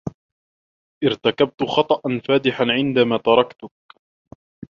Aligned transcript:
ارتكبتُ 1.03 1.63
خطأ 1.63 2.01
فادحا 2.27 2.65
عندما 2.69 3.17
تركتُكِ. 3.17 3.71